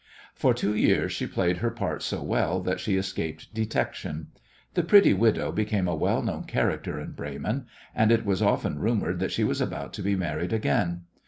For 0.33 0.55
two 0.55 0.73
years 0.75 1.11
she 1.11 1.27
played 1.27 1.57
her 1.57 1.69
part 1.69 2.01
so 2.01 2.23
well 2.23 2.59
that 2.61 2.79
she 2.79 2.97
escaped 2.97 3.53
detection. 3.53 4.29
The 4.73 4.81
"pretty 4.81 5.13
widow" 5.13 5.51
became 5.51 5.87
a 5.87 5.93
well 5.93 6.23
known 6.23 6.45
character 6.45 6.99
in 6.99 7.11
Bremen, 7.11 7.67
and 7.93 8.11
it 8.11 8.25
was 8.25 8.41
often 8.41 8.79
rumoured 8.79 9.19
that 9.19 9.31
she 9.31 9.43
was 9.43 9.61
about 9.61 9.93
to 9.93 10.01
be 10.01 10.15
married 10.15 10.53
again. 10.53 11.03